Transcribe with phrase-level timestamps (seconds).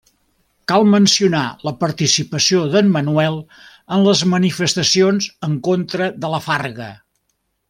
[0.71, 3.37] Cal mencionar la participació d’en Manuel
[3.99, 6.91] en les manifestacions en contra de La Farga.